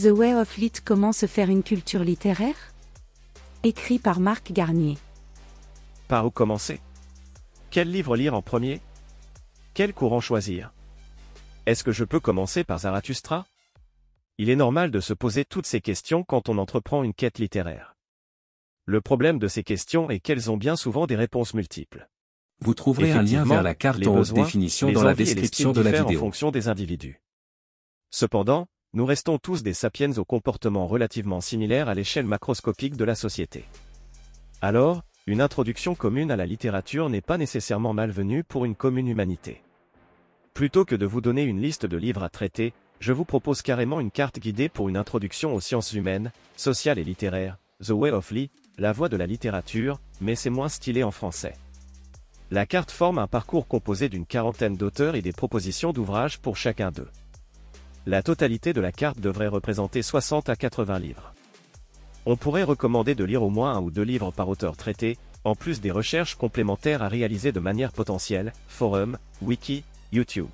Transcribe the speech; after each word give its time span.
The 0.00 0.06
Way 0.06 0.34
of 0.34 0.56
Lit 0.56 0.72
Comment 0.82 1.12
se 1.12 1.26
faire 1.26 1.50
une 1.50 1.62
culture 1.62 2.04
littéraire? 2.04 2.72
Écrit 3.64 3.98
par 3.98 4.18
Marc 4.18 4.50
Garnier. 4.50 4.96
Par 6.08 6.24
où 6.24 6.30
commencer? 6.30 6.80
Quel 7.70 7.90
livre 7.90 8.16
lire 8.16 8.32
en 8.32 8.40
premier? 8.40 8.80
Quel 9.74 9.92
courant 9.92 10.20
choisir? 10.20 10.72
Est-ce 11.66 11.84
que 11.84 11.92
je 11.92 12.04
peux 12.04 12.20
commencer 12.20 12.64
par 12.64 12.78
Zarathustra? 12.78 13.46
Il 14.38 14.48
est 14.48 14.56
normal 14.56 14.90
de 14.90 15.00
se 15.00 15.12
poser 15.12 15.44
toutes 15.44 15.66
ces 15.66 15.82
questions 15.82 16.24
quand 16.24 16.48
on 16.48 16.56
entreprend 16.56 17.02
une 17.02 17.12
quête 17.12 17.38
littéraire. 17.38 17.94
Le 18.86 19.02
problème 19.02 19.38
de 19.38 19.48
ces 19.48 19.64
questions 19.64 20.08
est 20.08 20.20
qu'elles 20.20 20.50
ont 20.50 20.56
bien 20.56 20.76
souvent 20.76 21.06
des 21.06 21.16
réponses 21.16 21.52
multiples. 21.52 22.08
Vous 22.60 22.72
trouverez 22.72 23.12
un 23.12 23.22
lien 23.22 23.44
vers 23.44 23.62
la 23.62 23.74
carte 23.74 24.06
en 24.06 24.18
haute 24.18 24.32
définition 24.32 24.92
dans 24.92 25.02
la 25.02 25.14
description 25.14 25.72
de 25.72 25.82
la 25.82 25.90
vidéo. 25.90 26.16
en 26.16 26.20
fonction 26.20 26.50
des 26.50 26.68
individus. 26.68 27.20
Cependant, 28.10 28.66
nous 28.92 29.06
restons 29.06 29.38
tous 29.38 29.62
des 29.62 29.72
sapiens 29.72 30.16
au 30.18 30.24
comportement 30.24 30.88
relativement 30.88 31.40
similaire 31.40 31.88
à 31.88 31.94
l'échelle 31.94 32.26
macroscopique 32.26 32.96
de 32.96 33.04
la 33.04 33.14
société. 33.14 33.64
Alors, 34.60 35.02
une 35.26 35.40
introduction 35.40 35.94
commune 35.94 36.32
à 36.32 36.36
la 36.36 36.44
littérature 36.44 37.08
n'est 37.08 37.20
pas 37.20 37.38
nécessairement 37.38 37.92
malvenue 37.92 38.42
pour 38.42 38.64
une 38.64 38.74
commune 38.74 39.06
humanité. 39.06 39.62
Plutôt 40.54 40.84
que 40.84 40.96
de 40.96 41.06
vous 41.06 41.20
donner 41.20 41.44
une 41.44 41.62
liste 41.62 41.86
de 41.86 41.96
livres 41.96 42.24
à 42.24 42.28
traiter, 42.28 42.72
je 42.98 43.12
vous 43.12 43.24
propose 43.24 43.62
carrément 43.62 44.00
une 44.00 44.10
carte 44.10 44.40
guidée 44.40 44.68
pour 44.68 44.88
une 44.88 44.96
introduction 44.96 45.54
aux 45.54 45.60
sciences 45.60 45.92
humaines, 45.92 46.32
sociales 46.56 46.98
et 46.98 47.04
littéraires, 47.04 47.58
The 47.82 47.90
Way 47.90 48.10
of 48.10 48.32
Lee, 48.32 48.50
la 48.76 48.92
voie 48.92 49.08
de 49.08 49.16
la 49.16 49.26
littérature, 49.26 50.00
mais 50.20 50.34
c'est 50.34 50.50
moins 50.50 50.68
stylé 50.68 51.04
en 51.04 51.12
français. 51.12 51.54
La 52.50 52.66
carte 52.66 52.90
forme 52.90 53.18
un 53.18 53.28
parcours 53.28 53.68
composé 53.68 54.08
d'une 54.08 54.26
quarantaine 54.26 54.76
d'auteurs 54.76 55.14
et 55.14 55.22
des 55.22 55.32
propositions 55.32 55.92
d'ouvrages 55.92 56.40
pour 56.40 56.56
chacun 56.56 56.90
d'eux. 56.90 57.08
La 58.06 58.22
totalité 58.22 58.72
de 58.72 58.80
la 58.80 58.92
carte 58.92 59.20
devrait 59.20 59.46
représenter 59.46 60.00
60 60.00 60.48
à 60.48 60.56
80 60.56 60.98
livres. 60.98 61.34
On 62.24 62.36
pourrait 62.36 62.62
recommander 62.62 63.14
de 63.14 63.24
lire 63.24 63.42
au 63.42 63.50
moins 63.50 63.74
un 63.74 63.80
ou 63.80 63.90
deux 63.90 64.02
livres 64.02 64.30
par 64.30 64.48
auteur 64.48 64.76
traité, 64.76 65.18
en 65.44 65.54
plus 65.54 65.80
des 65.80 65.90
recherches 65.90 66.34
complémentaires 66.34 67.02
à 67.02 67.08
réaliser 67.08 67.52
de 67.52 67.60
manière 67.60 67.92
potentielle, 67.92 68.52
forum, 68.68 69.18
wiki, 69.42 69.84
YouTube. 70.12 70.48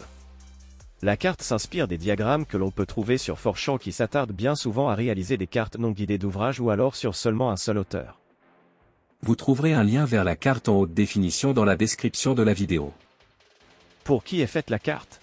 La 1.03 1.17
carte 1.17 1.43
s'inspire 1.43 1.87
des 1.87 1.99
diagrammes 1.99 2.47
que 2.47 2.57
l'on 2.57 2.71
peut 2.71 2.87
trouver 2.87 3.19
sur 3.19 3.39
Forchamp 3.39 3.79
qui 3.79 3.93
s'attardent 3.93 4.33
bien 4.33 4.55
souvent 4.55 4.89
à 4.89 4.95
réaliser 4.95 5.37
des 5.37 5.47
cartes 5.47 5.77
non 5.77 5.91
guidées 5.91 6.19
d'ouvrages 6.19 6.59
ou 6.59 6.71
alors 6.71 6.97
sur 6.97 7.15
seulement 7.15 7.51
un 7.51 7.57
seul 7.57 7.79
auteur. 7.79 8.19
Vous 9.23 9.37
trouverez 9.37 9.73
un 9.73 9.85
lien 9.85 10.05
vers 10.05 10.25
la 10.25 10.37
carte 10.37 10.69
en 10.69 10.79
haute 10.79 10.95
définition 10.95 11.53
dans 11.53 11.65
la 11.65 11.77
description 11.77 12.35
de 12.35 12.43
la 12.43 12.55
vidéo. 12.55 12.93
Pour 14.05 14.25
qui 14.25 14.41
est 14.41 14.47
faite 14.47 14.71
la 14.71 14.79
carte? 14.79 15.21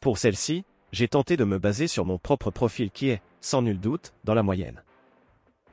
Pour 0.00 0.18
celle-ci, 0.18 0.64
j'ai 0.94 1.08
tenté 1.08 1.36
de 1.36 1.42
me 1.42 1.58
baser 1.58 1.88
sur 1.88 2.04
mon 2.04 2.18
propre 2.18 2.52
profil 2.52 2.92
qui 2.92 3.08
est, 3.08 3.20
sans 3.40 3.62
nul 3.62 3.80
doute, 3.80 4.12
dans 4.22 4.34
la 4.34 4.44
moyenne. 4.44 4.80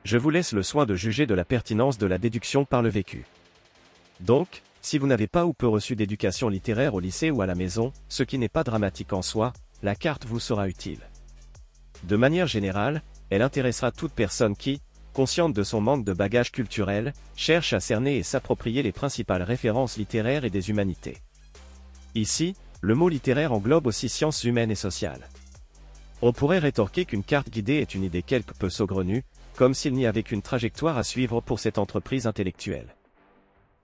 Je 0.02 0.18
vous 0.18 0.30
laisse 0.30 0.52
le 0.52 0.64
soin 0.64 0.84
de 0.84 0.96
juger 0.96 1.26
de 1.26 1.34
la 1.34 1.44
pertinence 1.44 1.96
de 1.96 2.08
la 2.08 2.18
déduction 2.18 2.64
par 2.64 2.82
le 2.82 2.88
vécu. 2.88 3.24
Donc, 4.18 4.62
si 4.80 4.98
vous 4.98 5.06
n'avez 5.06 5.28
pas 5.28 5.46
ou 5.46 5.52
peu 5.52 5.68
reçu 5.68 5.94
d'éducation 5.94 6.48
littéraire 6.48 6.94
au 6.94 6.98
lycée 6.98 7.30
ou 7.30 7.40
à 7.40 7.46
la 7.46 7.54
maison, 7.54 7.92
ce 8.08 8.24
qui 8.24 8.36
n'est 8.36 8.48
pas 8.48 8.64
dramatique 8.64 9.12
en 9.12 9.22
soi, 9.22 9.52
la 9.84 9.94
carte 9.94 10.26
vous 10.26 10.40
sera 10.40 10.68
utile. 10.68 11.08
De 12.02 12.16
manière 12.16 12.48
générale, 12.48 13.00
elle 13.30 13.42
intéressera 13.42 13.92
toute 13.92 14.12
personne 14.12 14.56
qui, 14.56 14.80
consciente 15.12 15.52
de 15.52 15.62
son 15.62 15.80
manque 15.80 16.04
de 16.04 16.14
bagage 16.14 16.50
culturel, 16.50 17.12
cherche 17.36 17.74
à 17.74 17.78
cerner 17.78 18.16
et 18.16 18.24
s'approprier 18.24 18.82
les 18.82 18.90
principales 18.90 19.44
références 19.44 19.98
littéraires 19.98 20.44
et 20.44 20.50
des 20.50 20.68
humanités. 20.68 21.18
Ici, 22.16 22.56
le 22.82 22.96
mot 22.96 23.08
littéraire 23.08 23.52
englobe 23.52 23.86
aussi 23.86 24.08
sciences 24.08 24.42
humaines 24.42 24.72
et 24.72 24.76
sociales. 24.76 25.28
On 26.20 26.32
pourrait 26.32 26.58
rétorquer 26.58 27.04
qu'une 27.04 27.22
carte 27.22 27.48
guidée 27.48 27.76
est 27.76 27.94
une 27.94 28.02
idée 28.02 28.22
quelque 28.22 28.54
peu 28.54 28.68
saugrenue, 28.68 29.24
comme 29.54 29.72
s'il 29.72 29.94
n'y 29.94 30.04
avait 30.04 30.24
qu'une 30.24 30.42
trajectoire 30.42 30.98
à 30.98 31.04
suivre 31.04 31.40
pour 31.40 31.60
cette 31.60 31.78
entreprise 31.78 32.26
intellectuelle. 32.26 32.96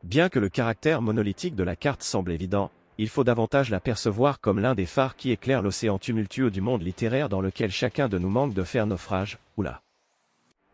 Bien 0.02 0.28
que 0.28 0.40
le 0.40 0.48
caractère 0.48 1.00
monolithique 1.00 1.54
de 1.54 1.62
la 1.62 1.76
carte 1.76 2.02
semble 2.02 2.32
évident, 2.32 2.72
il 2.98 3.08
faut 3.08 3.22
davantage 3.22 3.70
la 3.70 3.78
percevoir 3.78 4.40
comme 4.40 4.58
l'un 4.58 4.74
des 4.74 4.86
phares 4.86 5.14
qui 5.14 5.30
éclairent 5.30 5.62
l'océan 5.62 6.00
tumultueux 6.00 6.50
du 6.50 6.60
monde 6.60 6.82
littéraire 6.82 7.28
dans 7.28 7.40
lequel 7.40 7.70
chacun 7.70 8.08
de 8.08 8.18
nous 8.18 8.30
manque 8.30 8.54
de 8.54 8.64
faire 8.64 8.88
naufrage, 8.88 9.38
ou 9.56 9.62
là. 9.62 9.80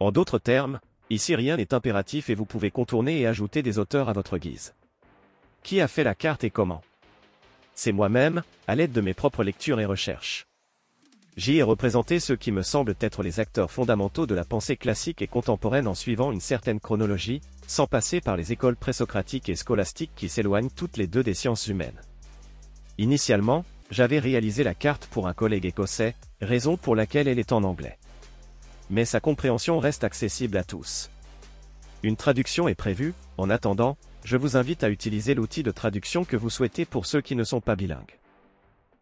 En 0.00 0.12
d'autres 0.12 0.38
termes, 0.38 0.80
ici 1.10 1.36
rien 1.36 1.58
n'est 1.58 1.74
impératif 1.74 2.30
et 2.30 2.34
vous 2.34 2.46
pouvez 2.46 2.70
contourner 2.70 3.20
et 3.20 3.26
ajouter 3.26 3.62
des 3.62 3.78
auteurs 3.78 4.08
à 4.08 4.14
votre 4.14 4.38
guise. 4.38 4.72
Qui 5.62 5.82
a 5.82 5.88
fait 5.88 6.04
la 6.04 6.14
carte 6.14 6.44
et 6.44 6.50
comment? 6.50 6.82
C'est 7.74 7.92
moi-même, 7.92 8.42
à 8.66 8.74
l'aide 8.74 8.92
de 8.92 9.00
mes 9.00 9.14
propres 9.14 9.44
lectures 9.44 9.80
et 9.80 9.84
recherches. 9.84 10.46
J'y 11.36 11.56
ai 11.56 11.62
représenté 11.62 12.20
ceux 12.20 12.36
qui 12.36 12.52
me 12.52 12.62
semblent 12.62 12.94
être 13.00 13.24
les 13.24 13.40
acteurs 13.40 13.70
fondamentaux 13.70 14.26
de 14.26 14.36
la 14.36 14.44
pensée 14.44 14.76
classique 14.76 15.20
et 15.20 15.26
contemporaine 15.26 15.88
en 15.88 15.94
suivant 15.94 16.30
une 16.30 16.40
certaine 16.40 16.78
chronologie, 16.78 17.40
sans 17.66 17.88
passer 17.88 18.20
par 18.20 18.36
les 18.36 18.52
écoles 18.52 18.76
présocratiques 18.76 19.48
et 19.48 19.56
scolastiques 19.56 20.12
qui 20.14 20.28
s'éloignent 20.28 20.70
toutes 20.70 20.96
les 20.96 21.08
deux 21.08 21.24
des 21.24 21.34
sciences 21.34 21.66
humaines. 21.66 22.00
Initialement, 22.98 23.64
j'avais 23.90 24.20
réalisé 24.20 24.62
la 24.62 24.74
carte 24.74 25.06
pour 25.06 25.26
un 25.26 25.34
collègue 25.34 25.66
écossais, 25.66 26.14
raison 26.40 26.76
pour 26.76 26.94
laquelle 26.94 27.26
elle 27.26 27.40
est 27.40 27.52
en 27.52 27.64
anglais. 27.64 27.98
Mais 28.90 29.04
sa 29.04 29.18
compréhension 29.18 29.80
reste 29.80 30.04
accessible 30.04 30.56
à 30.56 30.62
tous. 30.62 31.10
Une 32.04 32.16
traduction 32.16 32.68
est 32.68 32.74
prévue, 32.74 33.14
en 33.38 33.50
attendant, 33.50 33.96
je 34.24 34.38
vous 34.38 34.56
invite 34.56 34.82
à 34.82 34.90
utiliser 34.90 35.34
l'outil 35.34 35.62
de 35.62 35.70
traduction 35.70 36.24
que 36.24 36.36
vous 36.36 36.50
souhaitez 36.50 36.86
pour 36.86 37.04
ceux 37.04 37.20
qui 37.20 37.36
ne 37.36 37.44
sont 37.44 37.60
pas 37.60 37.76
bilingues. 37.76 38.18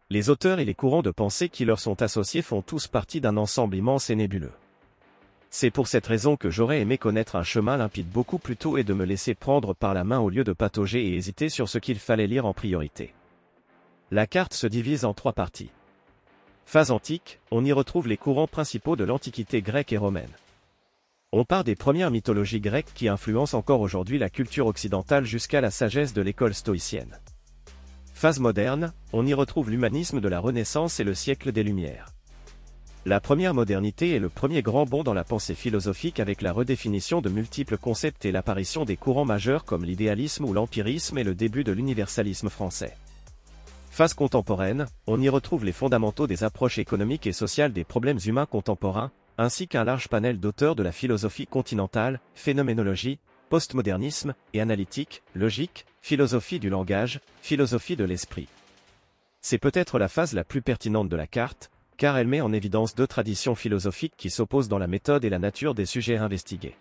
Les 0.09 0.29
auteurs 0.29 0.59
et 0.59 0.65
les 0.65 0.73
courants 0.73 1.01
de 1.01 1.11
pensée 1.11 1.47
qui 1.47 1.63
leur 1.63 1.79
sont 1.79 2.01
associés 2.01 2.41
font 2.41 2.61
tous 2.61 2.87
partie 2.87 3.21
d'un 3.21 3.37
ensemble 3.37 3.77
immense 3.77 4.09
et 4.09 4.15
nébuleux. 4.15 4.51
C'est 5.49 5.71
pour 5.71 5.87
cette 5.87 6.07
raison 6.07 6.35
que 6.35 6.49
j'aurais 6.49 6.81
aimé 6.81 6.97
connaître 6.97 7.37
un 7.37 7.43
chemin 7.43 7.77
limpide 7.77 8.09
beaucoup 8.09 8.37
plus 8.37 8.57
tôt 8.57 8.77
et 8.77 8.83
de 8.83 8.93
me 8.93 9.05
laisser 9.05 9.33
prendre 9.33 9.73
par 9.73 9.93
la 9.93 10.03
main 10.03 10.19
au 10.19 10.29
lieu 10.29 10.43
de 10.43 10.51
patauger 10.51 11.07
et 11.07 11.15
hésiter 11.15 11.47
sur 11.47 11.69
ce 11.69 11.77
qu'il 11.77 11.99
fallait 11.99 12.27
lire 12.27 12.45
en 12.45 12.53
priorité. 12.53 13.13
La 14.11 14.27
carte 14.27 14.53
se 14.53 14.67
divise 14.67 15.05
en 15.05 15.13
trois 15.13 15.33
parties. 15.33 15.69
Phase 16.65 16.91
antique, 16.91 17.39
on 17.49 17.63
y 17.63 17.71
retrouve 17.71 18.07
les 18.07 18.17
courants 18.17 18.47
principaux 18.47 18.95
de 18.95 19.03
l'Antiquité 19.03 19.61
grecque 19.61 19.93
et 19.93 19.97
romaine. 19.97 20.31
On 21.35 21.45
part 21.45 21.63
des 21.63 21.75
premières 21.75 22.11
mythologies 22.11 22.61
grecques 22.61 22.93
qui 22.93 23.07
influencent 23.07 23.57
encore 23.57 23.81
aujourd'hui 23.81 24.19
la 24.19 24.29
culture 24.29 24.67
occidentale 24.67 25.25
jusqu'à 25.25 25.61
la 25.61 25.71
sagesse 25.71 26.13
de 26.13 26.21
l'école 26.21 26.53
stoïcienne. 26.53 27.19
Phase 28.13 28.39
moderne, 28.39 28.93
on 29.13 29.25
y 29.25 29.33
retrouve 29.33 29.71
l'humanisme 29.71 30.21
de 30.21 30.27
la 30.27 30.39
Renaissance 30.39 30.99
et 30.99 31.03
le 31.03 31.15
siècle 31.15 31.51
des 31.51 31.63
Lumières. 31.63 32.13
La 33.07 33.19
première 33.19 33.55
modernité 33.55 34.13
est 34.13 34.19
le 34.19 34.29
premier 34.29 34.61
grand 34.61 34.85
bond 34.85 35.01
dans 35.01 35.15
la 35.15 35.23
pensée 35.23 35.55
philosophique 35.55 36.19
avec 36.19 36.43
la 36.43 36.51
redéfinition 36.51 37.19
de 37.19 37.29
multiples 37.29 37.79
concepts 37.79 38.25
et 38.25 38.31
l'apparition 38.31 38.85
des 38.85 38.95
courants 38.95 39.25
majeurs 39.25 39.65
comme 39.65 39.85
l'idéalisme 39.85 40.45
ou 40.45 40.53
l'empirisme 40.53 41.17
et 41.17 41.23
le 41.23 41.33
début 41.33 41.63
de 41.63 41.71
l'universalisme 41.71 42.49
français. 42.49 42.95
Phase 43.89 44.13
contemporaine, 44.13 44.85
on 45.07 45.19
y 45.19 45.29
retrouve 45.29 45.65
les 45.65 45.71
fondamentaux 45.71 46.27
des 46.27 46.43
approches 46.43 46.77
économiques 46.77 47.25
et 47.25 47.33
sociales 47.33 47.73
des 47.73 47.83
problèmes 47.83 48.19
humains 48.23 48.45
contemporains, 48.45 49.11
ainsi 49.37 49.67
qu'un 49.67 49.83
large 49.83 50.07
panel 50.07 50.39
d'auteurs 50.39 50.75
de 50.75 50.83
la 50.83 50.91
philosophie 50.91 51.47
continentale, 51.47 52.19
phénoménologie, 52.35 53.19
postmodernisme 53.49 54.33
et 54.53 54.61
analytique, 54.61 55.21
logique, 55.35 55.85
philosophie 56.01 56.59
du 56.59 56.69
langage, 56.69 57.19
philosophie 57.41 57.95
de 57.95 58.03
l'esprit. 58.03 58.47
C'est 59.41 59.57
peut-être 59.57 59.99
la 59.99 60.07
phase 60.07 60.33
la 60.33 60.43
plus 60.43 60.61
pertinente 60.61 61.09
de 61.09 61.15
la 61.15 61.27
carte, 61.27 61.69
car 61.97 62.17
elle 62.17 62.27
met 62.27 62.41
en 62.41 62.53
évidence 62.53 62.95
deux 62.95 63.07
traditions 63.07 63.55
philosophiques 63.55 64.15
qui 64.17 64.29
s'opposent 64.29 64.69
dans 64.69 64.79
la 64.79 64.87
méthode 64.87 65.25
et 65.25 65.29
la 65.29 65.39
nature 65.39 65.75
des 65.75 65.85
sujets 65.85 66.17
investigués. 66.17 66.75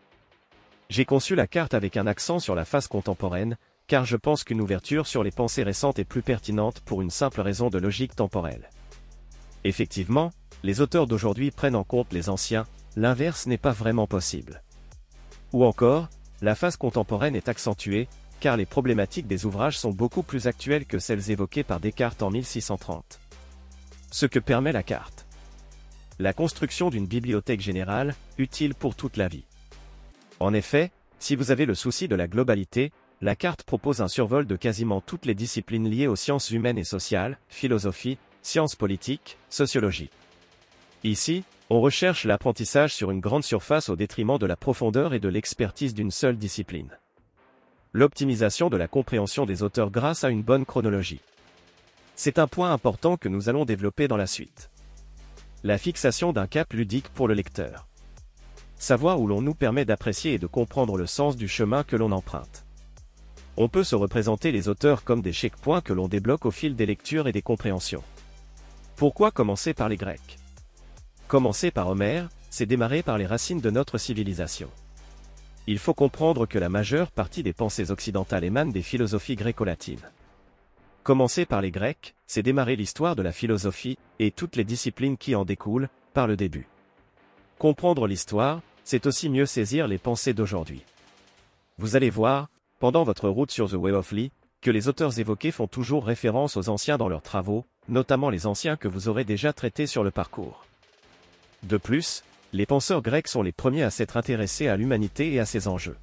J'ai 0.88 1.04
conçu 1.04 1.34
la 1.34 1.46
carte 1.46 1.74
avec 1.74 1.96
un 1.96 2.06
accent 2.06 2.38
sur 2.38 2.54
la 2.54 2.64
phase 2.64 2.86
contemporaine, 2.86 3.56
car 3.86 4.04
je 4.04 4.16
pense 4.16 4.44
qu'une 4.44 4.60
ouverture 4.60 5.06
sur 5.06 5.22
les 5.22 5.30
pensées 5.30 5.62
récentes 5.62 5.98
est 5.98 6.04
plus 6.04 6.22
pertinente 6.22 6.80
pour 6.80 7.02
une 7.02 7.10
simple 7.10 7.40
raison 7.40 7.68
de 7.68 7.78
logique 7.78 8.14
temporelle. 8.14 8.70
Effectivement, 9.64 10.32
les 10.62 10.80
auteurs 10.80 11.06
d'aujourd'hui 11.06 11.50
prennent 11.50 11.76
en 11.76 11.84
compte 11.84 12.12
les 12.12 12.28
anciens, 12.28 12.66
l'inverse 12.96 13.46
n'est 13.46 13.58
pas 13.58 13.72
vraiment 13.72 14.06
possible. 14.06 14.62
Ou 15.52 15.64
encore, 15.64 16.08
la 16.40 16.54
phase 16.54 16.76
contemporaine 16.76 17.36
est 17.36 17.48
accentuée, 17.48 18.08
car 18.40 18.56
les 18.56 18.66
problématiques 18.66 19.26
des 19.26 19.46
ouvrages 19.46 19.78
sont 19.78 19.92
beaucoup 19.92 20.22
plus 20.22 20.46
actuelles 20.46 20.86
que 20.86 20.98
celles 20.98 21.30
évoquées 21.30 21.62
par 21.62 21.80
Descartes 21.80 22.22
en 22.22 22.30
1630. 22.30 23.20
Ce 24.10 24.26
que 24.26 24.38
permet 24.38 24.72
la 24.72 24.82
carte. 24.82 25.26
La 26.18 26.32
construction 26.32 26.90
d'une 26.90 27.06
bibliothèque 27.06 27.60
générale, 27.60 28.14
utile 28.38 28.74
pour 28.74 28.94
toute 28.94 29.16
la 29.16 29.28
vie. 29.28 29.44
En 30.40 30.52
effet, 30.54 30.90
si 31.18 31.36
vous 31.36 31.50
avez 31.50 31.66
le 31.66 31.74
souci 31.74 32.08
de 32.08 32.16
la 32.16 32.26
globalité, 32.26 32.92
la 33.20 33.36
carte 33.36 33.62
propose 33.62 34.00
un 34.00 34.08
survol 34.08 34.46
de 34.46 34.56
quasiment 34.56 35.00
toutes 35.00 35.26
les 35.26 35.34
disciplines 35.36 35.88
liées 35.88 36.08
aux 36.08 36.16
sciences 36.16 36.50
humaines 36.50 36.78
et 36.78 36.84
sociales, 36.84 37.38
philosophie, 37.48 38.18
sciences 38.42 38.74
politiques, 38.74 39.38
sociologie. 39.48 40.10
Ici, 41.04 41.42
on 41.68 41.80
recherche 41.80 42.24
l'apprentissage 42.24 42.94
sur 42.94 43.10
une 43.10 43.18
grande 43.18 43.42
surface 43.42 43.88
au 43.88 43.96
détriment 43.96 44.38
de 44.38 44.46
la 44.46 44.54
profondeur 44.54 45.14
et 45.14 45.18
de 45.18 45.28
l'expertise 45.28 45.94
d'une 45.94 46.12
seule 46.12 46.36
discipline. 46.36 46.96
L'optimisation 47.92 48.70
de 48.70 48.76
la 48.76 48.86
compréhension 48.86 49.44
des 49.44 49.64
auteurs 49.64 49.90
grâce 49.90 50.22
à 50.22 50.30
une 50.30 50.42
bonne 50.42 50.64
chronologie. 50.64 51.20
C'est 52.14 52.38
un 52.38 52.46
point 52.46 52.72
important 52.72 53.16
que 53.16 53.28
nous 53.28 53.48
allons 53.48 53.64
développer 53.64 54.06
dans 54.06 54.16
la 54.16 54.28
suite. 54.28 54.70
La 55.64 55.76
fixation 55.76 56.32
d'un 56.32 56.46
cap 56.46 56.72
ludique 56.72 57.08
pour 57.08 57.26
le 57.26 57.34
lecteur. 57.34 57.88
Savoir 58.76 59.20
où 59.20 59.26
l'on 59.26 59.42
nous 59.42 59.54
permet 59.54 59.84
d'apprécier 59.84 60.34
et 60.34 60.38
de 60.38 60.46
comprendre 60.46 60.96
le 60.96 61.06
sens 61.06 61.36
du 61.36 61.48
chemin 61.48 61.82
que 61.82 61.96
l'on 61.96 62.12
emprunte. 62.12 62.64
On 63.56 63.68
peut 63.68 63.84
se 63.84 63.96
représenter 63.96 64.52
les 64.52 64.68
auteurs 64.68 65.02
comme 65.02 65.20
des 65.20 65.32
checkpoints 65.32 65.80
que 65.80 65.92
l'on 65.92 66.06
débloque 66.06 66.46
au 66.46 66.52
fil 66.52 66.76
des 66.76 66.86
lectures 66.86 67.26
et 67.26 67.32
des 67.32 67.42
compréhensions. 67.42 68.04
Pourquoi 68.94 69.32
commencer 69.32 69.74
par 69.74 69.88
les 69.88 69.96
Grecs? 69.96 70.38
Commencer 71.32 71.70
par 71.70 71.88
Homère, 71.88 72.28
c'est 72.50 72.66
démarrer 72.66 73.02
par 73.02 73.16
les 73.16 73.24
racines 73.24 73.62
de 73.62 73.70
notre 73.70 73.96
civilisation. 73.96 74.68
Il 75.66 75.78
faut 75.78 75.94
comprendre 75.94 76.44
que 76.44 76.58
la 76.58 76.68
majeure 76.68 77.10
partie 77.10 77.42
des 77.42 77.54
pensées 77.54 77.90
occidentales 77.90 78.44
émanent 78.44 78.70
des 78.70 78.82
philosophies 78.82 79.34
gréco-latines. 79.34 80.10
Commencer 81.02 81.46
par 81.46 81.62
les 81.62 81.70
Grecs, 81.70 82.14
c'est 82.26 82.42
démarrer 82.42 82.76
l'histoire 82.76 83.16
de 83.16 83.22
la 83.22 83.32
philosophie, 83.32 83.96
et 84.18 84.30
toutes 84.30 84.56
les 84.56 84.64
disciplines 84.64 85.16
qui 85.16 85.34
en 85.34 85.46
découlent, 85.46 85.88
par 86.12 86.26
le 86.26 86.36
début. 86.36 86.68
Comprendre 87.58 88.06
l'histoire, 88.06 88.60
c'est 88.84 89.06
aussi 89.06 89.30
mieux 89.30 89.46
saisir 89.46 89.88
les 89.88 89.96
pensées 89.96 90.34
d'aujourd'hui. 90.34 90.82
Vous 91.78 91.96
allez 91.96 92.10
voir, 92.10 92.50
pendant 92.78 93.04
votre 93.04 93.30
route 93.30 93.50
sur 93.50 93.70
The 93.70 93.76
Way 93.76 93.92
of 93.92 94.12
Lee, 94.12 94.32
que 94.60 94.70
les 94.70 94.86
auteurs 94.86 95.18
évoqués 95.18 95.50
font 95.50 95.66
toujours 95.66 96.04
référence 96.04 96.58
aux 96.58 96.68
anciens 96.68 96.98
dans 96.98 97.08
leurs 97.08 97.22
travaux, 97.22 97.64
notamment 97.88 98.28
les 98.28 98.46
anciens 98.46 98.76
que 98.76 98.86
vous 98.86 99.08
aurez 99.08 99.24
déjà 99.24 99.54
traités 99.54 99.86
sur 99.86 100.04
le 100.04 100.10
parcours. 100.10 100.66
De 101.62 101.76
plus, 101.76 102.24
les 102.52 102.66
penseurs 102.66 103.02
grecs 103.02 103.28
sont 103.28 103.42
les 103.42 103.52
premiers 103.52 103.84
à 103.84 103.90
s'être 103.90 104.16
intéressés 104.16 104.68
à 104.68 104.76
l'humanité 104.76 105.32
et 105.32 105.40
à 105.40 105.46
ses 105.46 105.68
enjeux. 105.68 105.96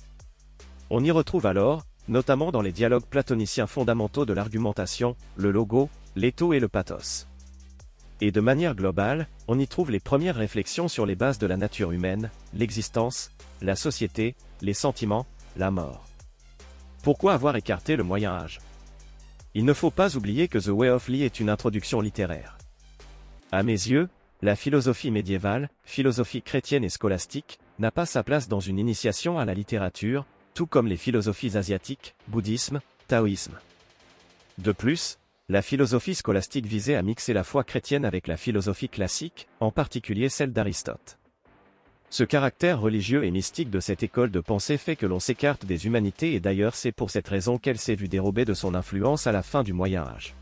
On 0.89 1.03
y 1.03 1.11
retrouve 1.11 1.45
alors, 1.45 1.83
notamment 2.07 2.51
dans 2.51 2.61
les 2.61 2.71
dialogues 2.71 3.05
platoniciens 3.05 3.67
fondamentaux 3.67 4.25
de 4.25 4.33
l'argumentation, 4.33 5.15
le 5.35 5.51
logo, 5.51 5.89
l'étho 6.15 6.53
et 6.53 6.59
le 6.59 6.67
pathos. 6.67 7.27
Et 8.21 8.31
de 8.31 8.41
manière 8.41 8.75
globale, 8.75 9.27
on 9.47 9.59
y 9.59 9.67
trouve 9.67 9.91
les 9.91 9.99
premières 9.99 10.35
réflexions 10.35 10.87
sur 10.87 11.05
les 11.05 11.15
bases 11.15 11.39
de 11.39 11.47
la 11.47 11.55
nature 11.55 11.91
humaine, 11.91 12.29
l'existence, 12.53 13.31
la 13.61 13.75
société, 13.75 14.35
les 14.61 14.73
sentiments, 14.73 15.25
la 15.55 15.71
mort. 15.71 16.05
Pourquoi 17.03 17.33
avoir 17.33 17.55
écarté 17.55 17.95
le 17.95 18.03
Moyen 18.03 18.31
Âge? 18.31 18.59
Il 19.53 19.65
ne 19.65 19.73
faut 19.73 19.91
pas 19.91 20.15
oublier 20.15 20.47
que 20.47 20.59
The 20.59 20.67
Way 20.67 20.89
of 20.89 21.07
Lee 21.07 21.23
est 21.23 21.39
une 21.39 21.49
introduction 21.49 22.01
littéraire. 22.01 22.57
À 23.51 23.63
mes 23.63 23.71
yeux, 23.71 24.09
la 24.41 24.55
philosophie 24.55 25.11
médiévale, 25.11 25.69
philosophie 25.83 26.41
chrétienne 26.41 26.85
et 26.85 26.89
scolastique, 26.89 27.59
n'a 27.77 27.91
pas 27.91 28.05
sa 28.05 28.23
place 28.23 28.47
dans 28.47 28.61
une 28.61 28.79
initiation 28.79 29.37
à 29.37 29.45
la 29.45 29.53
littérature, 29.53 30.25
tout 30.53 30.65
comme 30.65 30.87
les 30.87 30.97
philosophies 30.97 31.57
asiatiques, 31.57 32.15
bouddhisme, 32.27 32.79
taoïsme. 33.07 33.59
De 34.57 34.71
plus, 34.71 35.17
la 35.49 35.61
philosophie 35.61 36.15
scolastique 36.15 36.67
visait 36.67 36.95
à 36.95 37.01
mixer 37.01 37.33
la 37.33 37.43
foi 37.43 37.63
chrétienne 37.63 38.05
avec 38.05 38.27
la 38.27 38.37
philosophie 38.37 38.89
classique, 38.89 39.47
en 39.59 39.71
particulier 39.71 40.29
celle 40.29 40.53
d'Aristote. 40.53 41.17
Ce 42.09 42.23
caractère 42.23 42.79
religieux 42.79 43.23
et 43.23 43.31
mystique 43.31 43.69
de 43.69 43.79
cette 43.79 44.03
école 44.03 44.31
de 44.31 44.39
pensée 44.39 44.77
fait 44.77 44.95
que 44.95 45.05
l'on 45.05 45.19
s'écarte 45.19 45.65
des 45.65 45.85
humanités 45.85 46.33
et 46.33 46.39
d'ailleurs 46.39 46.75
c'est 46.75 46.91
pour 46.91 47.11
cette 47.11 47.27
raison 47.27 47.57
qu'elle 47.57 47.77
s'est 47.77 47.95
vue 47.95 48.07
dérobée 48.07 48.45
de 48.45 48.53
son 48.53 48.73
influence 48.73 49.27
à 49.27 49.31
la 49.31 49.43
fin 49.43 49.63
du 49.63 49.73
Moyen 49.73 50.03
Âge. 50.03 50.33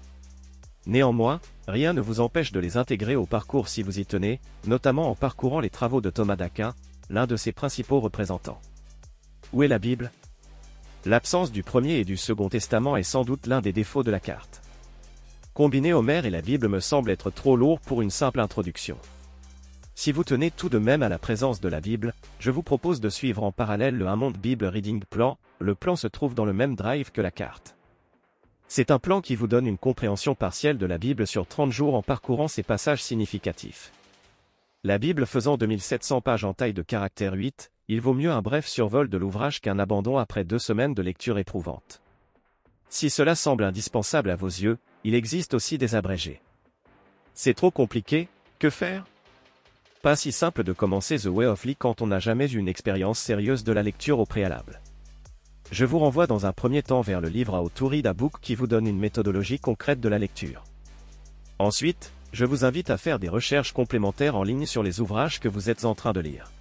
Néanmoins, 0.88 1.42
rien 1.68 1.92
ne 1.92 2.00
vous 2.00 2.22
empêche 2.22 2.54
de 2.54 2.62
les 2.62 2.78
intégrer 2.78 3.18
au 3.18 3.26
parcours 3.26 3.68
si 3.68 3.84
vous 3.84 4.00
y 4.00 4.06
tenez, 4.06 4.40
notamment 4.66 5.12
en 5.12 5.16
parcourant 5.16 5.60
les 5.60 5.70
travaux 5.70 6.00
de 6.00 6.10
Thomas 6.10 6.38
d'Aquin, 6.38 6.74
l'un 7.10 7.28
de 7.28 7.36
ses 7.36 7.52
principaux 7.52 8.00
représentants. 8.00 8.62
Où 9.52 9.64
est 9.64 9.68
la 9.68 9.80
Bible? 9.80 10.12
L'absence 11.06 11.52
du 11.52 11.62
premier 11.62 11.96
et 11.96 12.06
du 12.06 12.16
second 12.16 12.48
testament 12.48 12.96
est 12.96 13.04
sans 13.04 13.26
doute 13.26 13.48
l'un 13.48 13.60
des 13.60 13.74
défauts 13.74 14.04
de 14.04 14.12
la 14.12 14.22
carte. 14.22 14.62
Combiner 15.54 15.92
Homère 15.92 16.26
et 16.26 16.30
la 16.30 16.42
Bible 16.42 16.70
me 16.70 16.80
semble 16.80 17.12
être 17.12 17.32
trop 17.32 17.58
lourd 17.58 17.82
pour 17.82 18.02
une 18.02 18.10
simple 18.10 18.40
introduction. 18.40 18.98
Si 19.94 20.14
vous 20.14 20.24
tenez 20.24 20.52
tout 20.52 20.70
de 20.70 20.78
même 20.78 21.04
à 21.04 21.10
la 21.10 21.18
présence 21.18 21.60
de 21.60 21.68
la 21.68 21.82
Bible, 21.82 22.14
je 22.40 22.52
vous 22.52 22.64
propose 22.64 23.02
de 23.02 23.10
suivre 23.10 23.44
en 23.44 23.52
parallèle 23.52 23.98
le 23.98 24.08
Hammond 24.08 24.32
Bible 24.32 24.68
Reading 24.68 25.04
Plan, 25.10 25.38
le 25.60 25.76
plan 25.76 25.98
se 25.98 26.08
trouve 26.08 26.34
dans 26.34 26.46
le 26.46 26.54
même 26.54 26.76
drive 26.76 27.12
que 27.12 27.20
la 27.20 27.32
carte. 27.32 27.77
C'est 28.70 28.92
un 28.92 29.00
plan 29.00 29.22
qui 29.22 29.36
vous 29.36 29.48
donne 29.48 29.66
une 29.66 29.78
compréhension 29.78 30.36
partielle 30.36 30.78
de 30.78 30.86
la 30.86 30.98
Bible 30.98 31.26
sur 31.26 31.48
30 31.48 31.72
jours 31.72 31.96
en 31.96 32.04
parcourant 32.04 32.48
ses 32.48 32.64
passages 32.64 33.02
significatifs. 33.02 33.92
La 34.84 34.98
Bible 34.98 35.26
faisant 35.26 35.58
2700 35.58 36.22
pages 36.22 36.44
en 36.44 36.54
taille 36.54 36.74
de 36.74 36.82
caractère 36.82 37.34
8, 37.34 37.72
il 37.88 38.02
vaut 38.02 38.14
mieux 38.14 38.32
un 38.32 38.42
bref 38.42 38.68
survol 38.68 39.10
de 39.10 39.18
l'ouvrage 39.18 39.62
qu'un 39.62 39.80
abandon 39.80 40.18
après 40.18 40.44
deux 40.44 40.60
semaines 40.60 40.94
de 40.94 41.02
lecture 41.02 41.38
éprouvante. 41.38 42.02
Si 42.90 43.10
cela 43.10 43.36
semble 43.36 43.64
indispensable 43.64 44.30
à 44.30 44.36
vos 44.36 44.48
yeux, 44.48 44.78
il 45.04 45.16
existe 45.16 45.54
aussi 45.54 45.78
des 45.78 45.96
abrégés. 45.96 46.42
C'est 47.34 47.54
trop 47.54 47.72
compliqué, 47.72 48.28
que 48.60 48.70
faire? 48.70 49.06
Pas 50.02 50.16
si 50.16 50.32
simple 50.32 50.64
de 50.64 50.74
commencer 50.74 51.18
The 51.18 51.28
Way 51.28 51.46
of 51.48 51.66
Lee 51.66 51.76
quand 51.76 52.02
on 52.02 52.08
n'a 52.08 52.20
jamais 52.20 52.52
eu 52.52 52.58
une 52.58 52.68
expérience 52.68 53.20
sérieuse 53.20 53.64
de 53.64 53.72
la 53.72 53.84
lecture 53.84 54.20
au 54.20 54.26
préalable. 54.26 54.82
Je 55.72 55.84
vous 55.84 56.00
renvoie 56.00 56.28
dans 56.28 56.46
un 56.46 56.54
premier 56.54 56.82
temps 56.82 57.02
vers 57.02 57.20
le 57.20 57.28
livre 57.28 57.60
How 57.60 57.70
to 57.70 57.88
Read 57.88 58.10
qui 58.42 58.56
vous 58.56 58.68
donne 58.68 58.88
une 58.88 59.00
méthodologie 59.00 59.60
concrète 59.60 60.00
de 60.00 60.08
la 60.08 60.18
lecture. 60.18 60.64
Ensuite, 61.60 62.14
je 62.32 62.46
vous 62.46 62.64
invite 62.64 62.90
à 62.90 62.98
faire 62.98 63.20
des 63.20 63.28
recherches 63.28 63.74
complémentaires 63.74 64.38
en 64.38 64.44
ligne 64.44 64.66
sur 64.66 64.82
les 64.82 65.02
ouvrages 65.02 65.40
que 65.40 65.50
vous 65.50 65.70
êtes 65.70 65.84
en 65.84 65.94
train 65.94 66.14
de 66.14 66.22
lire. 66.22 66.52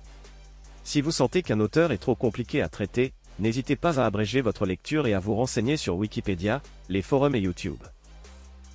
Si 0.83 1.01
vous 1.01 1.13
sentez 1.13 1.43
qu'un 1.43 1.61
auteur 1.61 1.93
est 1.93 1.99
trop 1.99 2.17
compliqué 2.17 2.63
à 2.63 2.69
traiter, 2.69 3.13
n'hésitez 3.39 3.77
pas 3.77 4.01
à 4.01 4.07
abréger 4.07 4.41
votre 4.41 4.67
lecture 4.67 5.07
et 5.07 5.15
à 5.15 5.21
vous 5.21 5.35
renseigner 5.35 5.77
sur 5.77 5.97
Wikipédia, 5.97 6.61
les 6.89 7.03
forums 7.03 7.35
et 7.35 7.41
YouTube. 7.41 7.83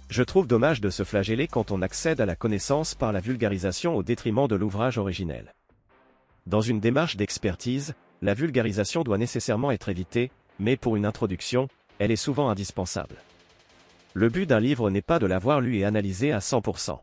Je 0.09 0.23
trouve 0.23 0.47
dommage 0.47 0.81
de 0.81 0.89
se 0.89 1.03
flageller 1.03 1.47
quand 1.47 1.71
on 1.71 1.81
accède 1.81 2.21
à 2.21 2.25
la 2.25 2.35
connaissance 2.35 2.95
par 2.95 3.11
la 3.11 3.19
vulgarisation 3.19 3.95
au 3.95 4.03
détriment 4.03 4.47
de 4.47 4.55
l'ouvrage 4.55 4.97
originel. 4.97 5.53
Dans 6.47 6.61
une 6.61 6.79
démarche 6.79 7.17
d'expertise, 7.17 7.95
la 8.21 8.33
vulgarisation 8.33 9.03
doit 9.03 9.17
nécessairement 9.17 9.71
être 9.71 9.89
évitée, 9.89 10.31
mais 10.59 10.77
pour 10.77 10.95
une 10.95 11.05
introduction, 11.05 11.67
elle 11.99 12.11
est 12.11 12.15
souvent 12.15 12.49
indispensable. 12.49 13.15
Le 14.13 14.29
but 14.29 14.45
d'un 14.45 14.59
livre 14.59 14.89
n'est 14.89 15.01
pas 15.01 15.19
de 15.19 15.25
l'avoir 15.25 15.61
lu 15.61 15.77
et 15.77 15.85
analysé 15.85 16.31
à 16.31 16.39
100%. 16.39 16.99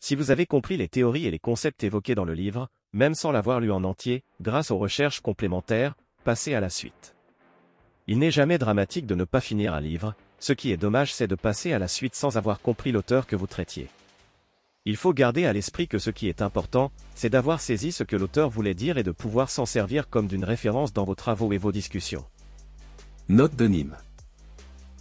Si 0.00 0.14
vous 0.14 0.30
avez 0.30 0.46
compris 0.46 0.76
les 0.76 0.88
théories 0.88 1.26
et 1.26 1.30
les 1.30 1.38
concepts 1.38 1.82
évoqués 1.82 2.14
dans 2.14 2.24
le 2.24 2.34
livre, 2.34 2.68
même 2.92 3.14
sans 3.14 3.32
l'avoir 3.32 3.60
lu 3.60 3.72
en 3.72 3.84
entier, 3.84 4.22
grâce 4.40 4.70
aux 4.70 4.78
recherches 4.78 5.20
complémentaires, 5.20 5.94
passez 6.24 6.54
à 6.54 6.60
la 6.60 6.70
suite. 6.70 7.14
Il 8.06 8.18
n'est 8.18 8.30
jamais 8.30 8.58
dramatique 8.58 9.06
de 9.06 9.14
ne 9.14 9.24
pas 9.24 9.40
finir 9.40 9.74
un 9.74 9.80
livre, 9.80 10.14
ce 10.38 10.52
qui 10.52 10.72
est 10.72 10.76
dommage 10.76 11.12
c'est 11.12 11.26
de 11.26 11.34
passer 11.34 11.72
à 11.72 11.78
la 11.78 11.88
suite 11.88 12.14
sans 12.14 12.36
avoir 12.36 12.60
compris 12.60 12.92
l'auteur 12.92 13.26
que 13.26 13.36
vous 13.36 13.46
traitiez. 13.46 13.88
Il 14.84 14.96
faut 14.96 15.12
garder 15.12 15.44
à 15.44 15.52
l'esprit 15.52 15.86
que 15.86 15.98
ce 15.98 16.08
qui 16.08 16.28
est 16.28 16.40
important, 16.40 16.90
c'est 17.14 17.28
d'avoir 17.28 17.60
saisi 17.60 17.92
ce 17.92 18.04
que 18.04 18.16
l'auteur 18.16 18.48
voulait 18.48 18.72
dire 18.72 18.96
et 18.96 19.02
de 19.02 19.10
pouvoir 19.10 19.50
s'en 19.50 19.66
servir 19.66 20.08
comme 20.08 20.26
d'une 20.26 20.44
référence 20.44 20.94
dans 20.94 21.04
vos 21.04 21.14
travaux 21.14 21.52
et 21.52 21.58
vos 21.58 21.72
discussions. 21.72 22.24
Note 23.28 23.54
de 23.54 23.66
Nîmes. 23.66 23.96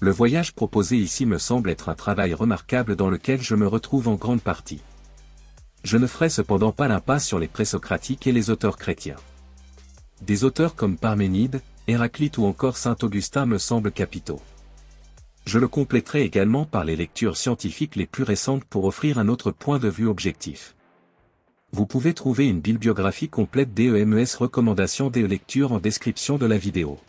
Le 0.02 0.12
voyage 0.12 0.54
proposé 0.54 0.98
ici 0.98 1.26
me 1.26 1.38
semble 1.38 1.70
être 1.70 1.88
un 1.88 1.96
travail 1.96 2.34
remarquable 2.34 2.98
dans 2.98 3.10
lequel 3.10 3.42
je 3.42 3.56
me 3.56 3.66
retrouve 3.66 4.10
en 4.10 4.16
grande 4.16 4.42
partie. 4.42 4.82
Je 5.86 5.98
ne 5.98 6.06
ferai 6.06 6.30
cependant 6.30 6.74
pas 6.74 6.90
l'impasse 6.90 7.26
sur 7.26 7.40
les 7.40 7.48
présocratiques 7.48 8.28
et 8.28 8.34
les 8.34 8.50
auteurs 8.50 8.78
chrétiens. 8.78 9.16
Des 10.22 10.44
auteurs 10.44 10.76
comme 10.76 10.98
Parménide, 10.98 11.62
Héraclite 11.88 12.38
ou 12.38 12.44
encore 12.44 12.76
Saint 12.76 12.98
Augustin 13.04 13.46
me 13.46 13.58
semblent 13.58 13.94
capitaux. 13.94 14.42
Je 15.48 15.60
le 15.60 15.70
compléterai 15.70 16.24
également 16.24 16.66
par 16.66 16.84
les 16.84 16.98
lectures 16.98 17.38
scientifiques 17.38 17.96
les 17.96 18.06
plus 18.06 18.24
récentes 18.24 18.66
pour 18.66 18.84
offrir 18.84 19.18
un 19.18 19.30
autre 19.30 19.52
point 19.52 19.80
de 19.80 19.88
vue 19.88 20.06
objectif. 20.06 20.76
Vous 21.72 21.86
pouvez 21.86 22.14
trouver 22.14 22.50
une 22.50 22.60
bibliographie 22.60 23.30
complète 23.30 23.74
d'EMES 23.74 24.26
recommandations 24.38 25.10
des 25.10 25.26
lectures 25.26 25.72
en 25.72 25.80
description 25.80 26.38
de 26.38 26.46
la 26.46 26.58
vidéo. 26.58 27.00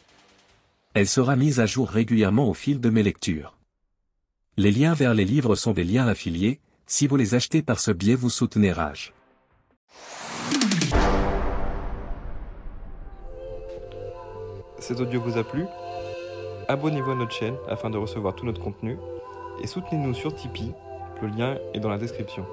Elle 0.95 1.09
sera 1.09 1.35
mise 1.35 1.59
à 1.59 1.66
jour 1.66 1.88
régulièrement 1.88 2.49
au 2.49 2.54
fil 2.54 2.80
de 2.80 2.90
mes 2.90 3.02
lectures. 3.02 3.57
Les 4.57 4.71
liens 4.71 4.95
vers 4.95 5.14
les 5.14 5.25
livres 5.25 5.57
sont 5.57 5.73
des 5.73 5.83
liens 5.83 6.07
affiliés, 6.07 6.61
si 6.87 7.09
vous 7.09 7.16
les 7.16 7.35
achetez 7.35 7.61
par 7.61 7.80
ce 7.80 7.90
biais 7.90 8.14
vous 8.14 8.30
soutenez 8.30 8.71
Rage. 8.71 9.14
Cet 14.78 15.00
audio 15.00 15.21
vous 15.21 15.37
a 15.37 15.42
plu? 15.42 15.64
Abonnez-vous 16.69 17.11
à 17.11 17.15
notre 17.15 17.33
chaîne 17.33 17.57
afin 17.69 17.91
de 17.91 17.97
recevoir 17.97 18.35
tout 18.35 18.45
notre 18.45 18.61
contenu 18.61 18.99
et 19.63 19.67
soutenez-nous 19.67 20.15
sur 20.15 20.35
Tipeee, 20.35 20.73
le 21.23 21.29
lien 21.29 21.57
est 21.75 21.81
dans 21.81 21.89
la 21.89 21.99
description. 21.99 22.45